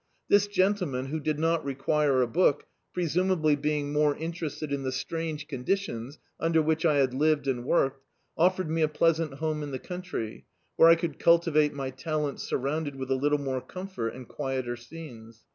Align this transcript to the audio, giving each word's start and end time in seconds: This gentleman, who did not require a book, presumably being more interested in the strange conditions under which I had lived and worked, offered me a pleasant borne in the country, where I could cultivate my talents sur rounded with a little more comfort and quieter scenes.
This 0.29 0.47
gentleman, 0.47 1.09
who 1.09 1.19
did 1.19 1.37
not 1.37 1.63
require 1.63 2.23
a 2.23 2.27
book, 2.27 2.65
presumably 2.91 3.55
being 3.55 3.93
more 3.93 4.15
interested 4.17 4.73
in 4.73 4.81
the 4.81 4.91
strange 4.91 5.47
conditions 5.47 6.17
under 6.39 6.59
which 6.59 6.87
I 6.87 6.95
had 6.95 7.13
lived 7.13 7.47
and 7.47 7.63
worked, 7.63 8.01
offered 8.35 8.67
me 8.67 8.81
a 8.81 8.87
pleasant 8.87 9.39
borne 9.39 9.61
in 9.61 9.69
the 9.69 9.77
country, 9.77 10.47
where 10.75 10.89
I 10.89 10.95
could 10.95 11.19
cultivate 11.19 11.75
my 11.75 11.91
talents 11.91 12.41
sur 12.41 12.57
rounded 12.57 12.95
with 12.95 13.11
a 13.11 13.15
little 13.15 13.37
more 13.37 13.61
comfort 13.61 14.15
and 14.15 14.27
quieter 14.27 14.75
scenes. 14.75 15.43